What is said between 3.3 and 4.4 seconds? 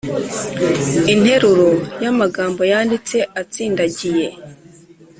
atsindagiye